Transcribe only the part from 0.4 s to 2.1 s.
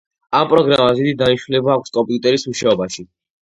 პროგრამას დიდი დანიშნულება აქვს